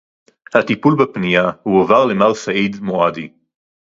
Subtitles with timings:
[0.55, 3.29] הטיפול בפנייה הועבר למר סעיד מועדי